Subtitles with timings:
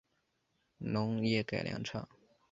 [0.79, 2.09] 农业改良场